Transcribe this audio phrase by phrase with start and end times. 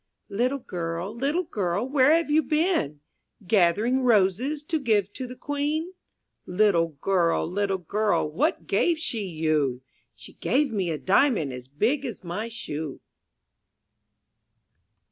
[0.35, 3.01] T ITTLE girl, little girl, where have you been?
[3.21, 5.93] *^ Gathering roses to give to the Queen.
[6.47, 9.83] Little girl, little girl, what gave she you?
[10.15, 12.99] She gave me a diamond as big as my shoe.